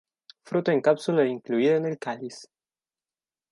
Fruto 0.47 0.71
en 0.71 0.81
cápsula 0.81 1.27
incluida 1.27 1.75
en 1.75 1.85
el 1.85 1.99
cáliz. 1.99 2.49